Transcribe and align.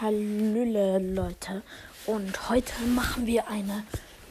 Hallöle 0.00 1.00
Leute 1.00 1.62
und 2.06 2.48
heute 2.48 2.72
machen 2.94 3.26
wir 3.26 3.48
eine 3.48 3.82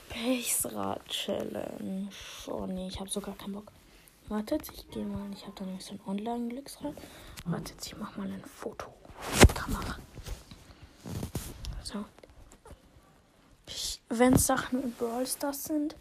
Pace-Rad 0.08 1.06
Challenge. 1.10 2.08
Oh 2.48 2.66
nee, 2.68 2.88
ich 2.88 2.98
habe 3.02 3.10
sogar 3.10 3.36
keinen 3.36 3.52
Bock. 3.52 3.74
Wartet, 4.30 4.62
ich 4.74 4.90
gehe 4.92 5.04
mal, 5.04 5.30
ich 5.34 5.42
habe 5.42 5.52
da 5.58 5.66
nämlich 5.66 5.84
so 5.84 5.96
ein 5.96 6.00
Online-Glücksrad. 6.08 6.94
Wartet, 7.44 7.86
ich 7.86 7.98
mache 7.98 8.18
mal 8.18 8.32
ein 8.32 8.46
Foto. 8.46 8.94
Kamera. 9.54 9.98
So. 11.84 12.06
Wenn 14.08 14.36
es 14.36 14.48
Sachen 14.48 14.82
in 14.84 14.94
Brawl 14.94 15.28
Stars 15.28 15.66
sind, 15.66 15.98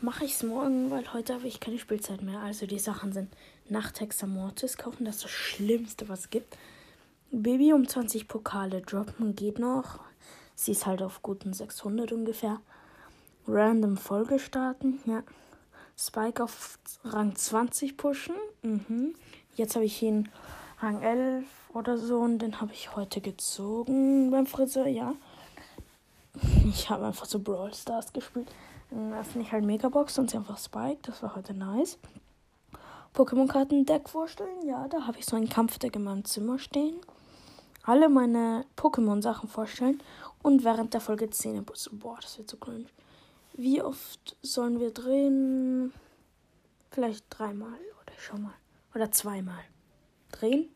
mache 0.00 0.24
ich 0.24 0.32
es 0.32 0.42
morgen, 0.42 0.90
weil 0.90 1.12
heute 1.12 1.34
habe 1.34 1.46
ich 1.46 1.60
keine 1.60 1.78
Spielzeit 1.78 2.22
mehr. 2.22 2.40
Also 2.40 2.64
die 2.64 2.78
Sachen 2.78 3.12
sind 3.12 3.36
Nachthexa 3.68 4.26
Mortis 4.26 4.78
kaufen, 4.78 5.04
das 5.04 5.16
ist 5.16 5.24
das 5.24 5.30
Schlimmste, 5.30 6.08
was 6.08 6.20
es 6.20 6.30
gibt. 6.30 6.56
Baby 7.30 7.74
um 7.74 7.86
20 7.86 8.26
Pokale 8.26 8.80
droppen 8.80 9.34
geht 9.34 9.58
noch. 9.58 10.00
Sie 10.54 10.72
ist 10.72 10.86
halt 10.86 11.02
auf 11.02 11.20
guten 11.20 11.52
600 11.52 12.10
ungefähr. 12.10 12.58
Random 13.46 13.98
Folge 13.98 14.38
starten, 14.38 14.98
ja. 15.04 15.22
Spike 15.96 16.42
auf 16.42 16.78
Rang 17.04 17.34
20 17.36 17.98
pushen. 17.98 18.34
Mhm. 18.62 19.14
Jetzt 19.54 19.74
habe 19.74 19.84
ich 19.84 20.02
ihn 20.02 20.30
Rang 20.80 21.02
11 21.02 21.44
oder 21.74 21.98
so 21.98 22.18
und 22.18 22.38
den 22.38 22.62
habe 22.62 22.72
ich 22.72 22.96
heute 22.96 23.20
gezogen 23.20 24.30
beim 24.30 24.46
Friseur, 24.46 24.86
ja. 24.86 25.12
Ich 26.66 26.88
habe 26.88 27.04
einfach 27.06 27.26
so 27.26 27.40
Brawl 27.40 27.74
Stars 27.74 28.14
gespielt. 28.14 28.48
Dann 28.90 29.12
öffne 29.12 29.42
ich 29.42 29.52
halt 29.52 29.64
Megabox 29.64 30.18
und 30.18 30.30
sie 30.30 30.38
einfach 30.38 30.56
Spike. 30.56 31.00
Das 31.02 31.22
war 31.22 31.36
heute 31.36 31.52
nice. 31.52 31.98
Pokémon-Karten-Deck 33.14 34.08
vorstellen. 34.08 34.66
Ja, 34.66 34.88
da 34.88 35.06
habe 35.06 35.18
ich 35.18 35.26
so 35.26 35.36
ein 35.36 35.50
Kampfdeck 35.50 35.94
in 35.96 36.04
meinem 36.04 36.24
Zimmer 36.24 36.58
stehen 36.58 36.96
alle 37.88 38.10
meine 38.10 38.66
Pokémon-Sachen 38.76 39.48
vorstellen 39.48 40.02
und 40.42 40.62
während 40.62 40.92
der 40.92 41.00
Folge 41.00 41.30
Zähne 41.30 41.62
putzen. 41.62 41.98
Boah, 41.98 42.18
das 42.20 42.36
wird 42.36 42.50
so 42.50 42.58
cringe. 42.58 42.84
Wie 43.54 43.80
oft 43.80 44.36
sollen 44.42 44.78
wir 44.78 44.92
drehen? 44.92 45.94
Vielleicht 46.90 47.24
dreimal 47.30 47.78
oder 48.02 48.18
schon 48.18 48.42
mal. 48.42 48.54
Oder 48.94 49.10
zweimal. 49.10 49.64
Drehen. 50.32 50.68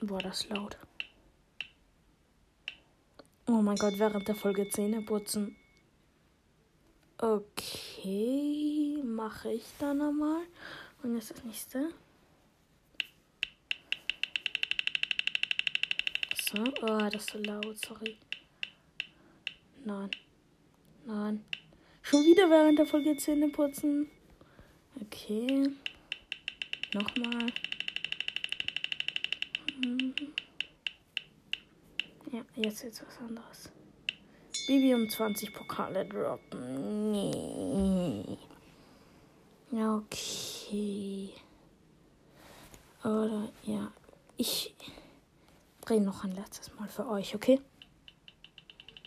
Boah, 0.00 0.20
das 0.20 0.42
ist 0.42 0.50
laut. 0.50 0.78
Oh 3.48 3.60
mein 3.60 3.76
Gott, 3.76 3.98
während 3.98 4.28
der 4.28 4.36
Folge 4.36 4.68
Zähne 4.70 5.02
putzen. 5.02 5.56
Okay, 7.18 9.02
mache 9.04 9.52
ich 9.52 9.64
dann 9.80 10.00
einmal. 10.00 10.42
Und 11.02 11.14
jetzt 11.16 11.30
das 11.30 11.44
nächste. 11.44 11.92
So, 16.44 16.62
oh, 16.82 16.98
das 17.10 17.14
ist 17.14 17.30
so 17.30 17.38
laut, 17.38 17.78
sorry. 17.78 18.16
Nein. 19.84 20.10
Nein. 21.06 21.44
Schon 22.02 22.24
wieder 22.24 22.48
während 22.50 22.78
der 22.78 22.86
Folge 22.86 23.16
Zähne 23.16 23.48
putzen. 23.48 24.10
Okay. 25.00 25.70
Nochmal. 26.94 27.46
Mhm. 29.84 30.14
Ja, 32.30 32.42
jetzt 32.56 32.82
jetzt 32.84 33.04
was 33.06 33.18
anderes. 33.18 33.72
Bibi 34.66 34.94
um 34.94 35.08
20 35.08 35.52
Pokale 35.54 36.06
droppen. 36.06 37.12
Nee. 37.12 38.38
Ja, 39.72 39.96
okay. 39.96 40.51
Oder 43.04 43.48
ja, 43.64 43.92
ich 44.36 44.74
drehe 45.82 46.00
noch 46.00 46.24
ein 46.24 46.32
letztes 46.32 46.74
Mal 46.76 46.88
für 46.88 47.06
euch, 47.08 47.34
okay? 47.34 47.60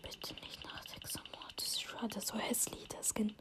Bitte 0.04 0.34
nicht 0.36 0.64
nach 0.64 0.86
6 0.86 1.16
Uhr. 1.16 1.24
Das 1.56 1.66
ist 1.66 1.82
schade, 1.82 2.22
so 2.22 2.38
hässlich, 2.38 2.88
der 2.90 3.02
Skin. 3.04 3.36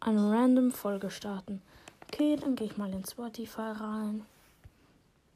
Eine 0.00 0.30
random 0.30 0.70
Folge 0.70 1.10
starten. 1.10 1.60
Okay, 2.04 2.36
dann 2.36 2.54
gehe 2.54 2.68
ich 2.68 2.76
mal 2.76 2.92
in 2.92 3.04
Spotify 3.04 3.72
rein. 3.72 4.24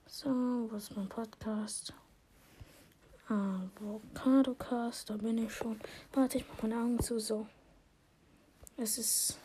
So, 0.07 0.29
wo 0.29 0.77
ist 0.77 0.97
mein 0.97 1.09
Podcast? 1.09 1.93
Avocado-Cast, 3.29 5.11
da 5.11 5.17
bin 5.17 5.39
ich 5.39 5.53
schon. 5.53 5.81
Warte, 6.13 6.39
ich 6.39 6.49
mache 6.49 6.69
meine 6.69 6.83
Augen 6.83 7.01
zu, 7.01 7.19
so. 7.19 7.47
Es 8.83 8.97
ist. 8.97 9.37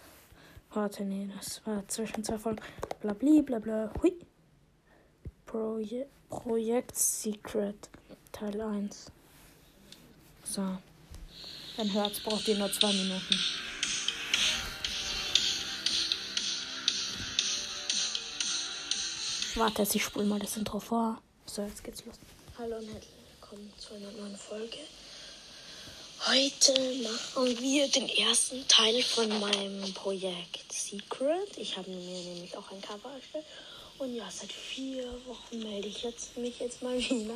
Warte, 0.72 1.03
nee, 1.03 1.28
das 1.35 1.62
war 1.66 1.85
zwischen 1.90 2.23
zwei 2.23 2.38
Folgen. 2.38 2.62
Blabli, 3.01 3.41
blabla, 3.41 3.91
hui. 4.01 4.13
Proje 5.46 6.07
Projekt 6.29 6.97
Secret 6.97 7.90
Teil 8.31 8.62
1. 8.62 9.12
So. 10.45 10.78
Dann 11.75 11.94
hört's, 11.94 12.22
braucht 12.22 12.47
ihr 12.47 12.57
nur 12.57 12.72
zwei 12.72 12.94
Minuten. 12.94 13.35
Warte, 19.56 19.84
ich 19.84 20.03
spule 20.03 20.25
mal 20.25 20.40
das 20.40 20.56
Intro 20.56 20.79
vor. 20.79 21.22
So, 21.45 21.62
jetzt 21.62 21.84
geht's 21.84 22.06
los. 22.06 22.16
Hallo 22.57 22.78
und 22.78 22.85
herzlich 22.85 23.12
willkommen 23.41 23.74
zu 23.78 23.95
einer 23.95 24.12
neuen 24.12 24.38
Folge. 24.38 24.78
Heute 26.23 26.73
machen 27.03 27.59
wir 27.59 27.87
den 27.87 28.09
ersten 28.09 28.67
Teil 28.67 29.03
von 29.03 29.27
meinem 29.39 29.93
Projekt 29.93 30.73
Secret. 30.73 31.55
Ich 31.57 31.77
habe 31.77 31.91
mir 31.91 31.99
nämlich 31.99 32.57
auch 32.57 32.71
ein 32.71 32.81
Cover 32.81 33.13
erstellt. 33.13 33.45
Und 33.99 34.15
ja, 34.15 34.27
seit 34.31 34.51
vier 34.51 35.03
Wochen 35.27 35.59
melde 35.59 35.87
ich 35.87 36.01
jetzt, 36.01 36.35
mich 36.35 36.59
jetzt 36.59 36.81
mal 36.81 36.97
wieder. 36.97 37.35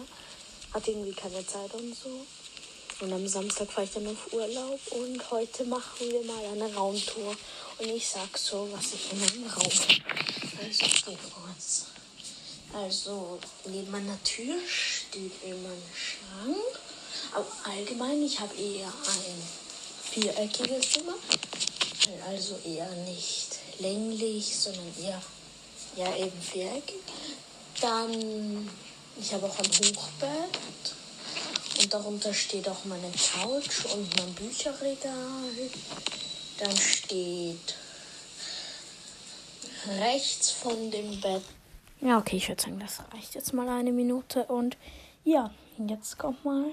Hat 0.73 0.87
irgendwie 0.87 1.11
keine 1.11 1.45
Zeit 1.45 1.71
und 1.75 1.95
so. 1.95 2.25
Und 3.01 3.13
am 3.13 3.27
Samstag 3.27 3.71
fahre 3.71 3.85
ich 3.85 3.93
dann 3.93 4.07
auf 4.07 4.33
Urlaub. 4.33 4.79
Und 4.89 5.29
heute 5.29 5.65
machen 5.65 6.09
wir 6.09 6.23
mal 6.23 6.43
eine 6.45 6.73
Raumtour. 6.73 7.35
Und 7.77 7.89
ich 7.89 8.07
sag 8.07 8.35
so, 8.39 8.67
was 8.71 8.93
ich 8.93 9.11
in 9.11 9.21
einem 9.21 9.51
Raum. 9.51 9.71
Also, 10.63 11.17
kurz. 11.35 11.85
Also, 12.73 13.39
neben 13.65 13.91
meiner 13.91 14.21
Tür 14.23 14.55
steht 14.67 15.43
immer 15.43 15.69
ein 15.69 15.83
Schrank 15.93 16.79
allgemein, 17.63 18.23
ich 18.23 18.39
habe 18.39 18.55
eher 18.55 18.87
ein 18.87 19.43
viereckiges 20.03 20.91
Zimmer. 20.91 21.15
Also 22.27 22.57
eher 22.65 22.89
nicht 23.05 23.59
länglich, 23.79 24.57
sondern 24.57 24.91
eher 25.01 25.21
ja, 25.95 26.15
eben 26.15 26.41
viereckig. 26.41 27.01
Dann, 27.81 28.69
ich 29.19 29.33
habe 29.33 29.45
auch 29.45 29.57
ein 29.59 29.65
Hochbett. 29.65 30.59
Und 31.79 31.93
darunter 31.93 32.33
steht 32.33 32.67
auch 32.67 32.83
meine 32.85 33.11
Couch 33.11 33.85
und 33.93 34.17
mein 34.17 34.33
Bücherregal. 34.33 35.69
Dann 36.57 36.75
steht 36.77 37.75
rechts 39.99 40.51
von 40.51 40.91
dem 40.91 41.21
Bett. 41.21 41.43
Ja, 42.01 42.17
okay, 42.17 42.37
ich 42.37 42.47
würde 42.49 42.61
sagen, 42.61 42.79
das 42.79 43.01
reicht 43.13 43.35
jetzt 43.35 43.53
mal 43.53 43.69
eine 43.69 43.91
Minute. 43.91 44.43
Und 44.45 44.77
ja, 45.23 45.51
jetzt 45.77 46.17
kommt 46.17 46.43
mal 46.43 46.65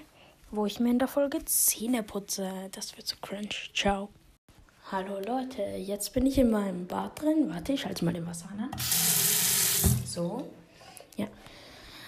wo 0.50 0.66
ich 0.66 0.80
mir 0.80 0.90
in 0.90 0.98
der 0.98 1.08
Folge 1.08 1.44
Zähne 1.44 2.02
putze. 2.02 2.68
Das 2.72 2.96
wird 2.96 3.06
so 3.06 3.16
cringe. 3.20 3.48
Ciao. 3.74 4.10
Hallo 4.90 5.18
Leute, 5.18 5.62
jetzt 5.62 6.12
bin 6.12 6.26
ich 6.26 6.38
in 6.38 6.50
meinem 6.50 6.86
Bad 6.86 7.20
drin. 7.20 7.50
Warte, 7.50 7.72
ich 7.72 7.80
schalte 7.80 8.04
mal 8.04 8.14
den 8.14 8.26
Wasser 8.26 8.48
an. 8.50 8.70
So. 10.06 10.48
Ja. 11.16 11.26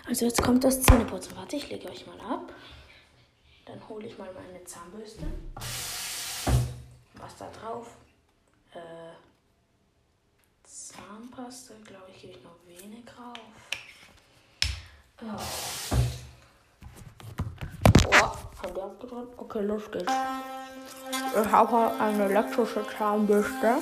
Also 0.07 0.25
jetzt 0.25 0.41
kommt 0.43 0.63
das 0.63 0.81
Zähneputzen. 0.83 1.37
Warte, 1.37 1.57
ich 1.57 1.69
lege 1.69 1.91
euch 1.91 2.07
mal 2.07 2.21
ab. 2.21 2.53
Dann 3.67 3.89
hole 3.89 4.07
ich 4.07 4.17
mal 4.17 4.31
meine 4.33 4.65
Zahnbürste. 4.65 5.27
Was 7.15 7.37
da 7.37 7.51
drauf? 7.51 7.97
Äh, 8.73 8.79
Zahnpasta, 10.63 11.75
glaube 11.85 12.07
ich, 12.15 12.23
gebe 12.23 12.35
ich 12.35 12.45
noch 12.45 12.57
wenig 12.67 13.05
drauf. 13.05 13.39
Oh. 15.21 15.98
Handy 18.79 18.83
abgedrückt. 18.83 19.33
Okay, 19.37 19.63
los 19.63 19.91
geht's. 19.91 20.13
Ich 21.43 21.53
habe 21.53 21.93
eine 22.01 22.25
elektrische 22.25 22.85
Zahnbürste. 22.97 23.77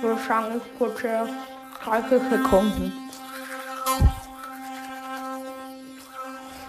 Wir 0.00 0.16
sagen, 0.26 0.46
ich 0.56 0.78
putze 0.78 1.28
30 1.84 2.22
Sekunden. 2.30 2.92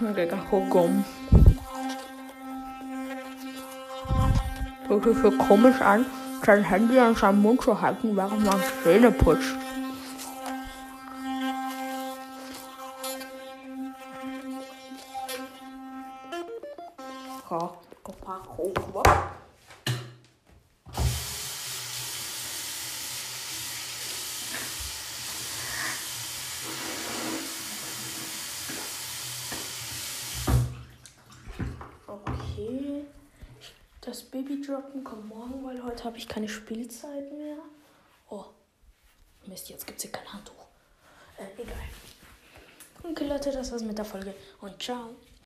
Digga, 0.00 0.38
Huggum. 0.50 1.04
Das 4.88 5.06
ist 5.06 5.22
so 5.22 5.30
komisch 5.30 5.80
an, 5.80 6.04
sein 6.44 6.62
Handy 6.62 6.98
an 6.98 7.14
seinem 7.14 7.40
Mund 7.40 7.62
zu 7.62 7.80
halten, 7.80 8.16
während 8.16 8.44
man 8.44 8.60
Zähne 8.82 9.10
putzt. 9.10 9.54
Opa. 17.52 17.78
Opa, 18.04 18.42
Opa. 18.56 19.32
Das 34.00 34.22
Baby 34.22 34.60
droppen 34.62 35.04
kommt 35.04 35.28
morgen, 35.28 35.64
weil 35.64 35.82
heute 35.84 36.04
habe 36.04 36.16
ich 36.16 36.26
keine 36.26 36.48
Spielzeit 36.48 37.32
mehr. 37.32 37.58
Oh. 38.30 38.46
Mist, 39.46 39.68
jetzt 39.68 39.86
gibt 39.86 39.98
es 39.98 40.04
hier 40.04 40.12
kein 40.12 40.32
Handtuch. 40.32 40.66
Äh, 41.36 41.60
egal. 41.60 41.76
Okay, 43.04 43.26
Leute, 43.26 43.52
das 43.52 43.70
war's 43.72 43.82
mit 43.82 43.98
der 43.98 44.04
Folge 44.06 44.34
und 44.60 44.82
ciao. 44.82 45.10